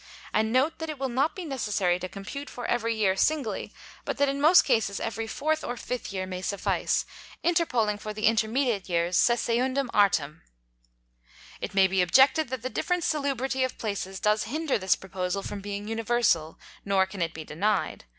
[0.33, 3.71] And note, that it will not be necessary to compute for every Year singly;
[4.03, 7.05] but that in most Cases every 4th or 5th Year may suffice,
[7.43, 10.41] interpoling for the intermediate Years seceundum artem.
[11.61, 15.61] It may be objected, that the different Salubrity of Places does hinder this Proposal from
[15.61, 18.05] being universal; nor can it be denied.